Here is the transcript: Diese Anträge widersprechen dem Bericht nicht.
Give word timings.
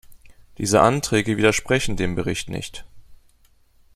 Diese 0.57 0.81
Anträge 0.81 1.37
widersprechen 1.37 1.95
dem 1.95 2.15
Bericht 2.15 2.49
nicht. 2.49 2.85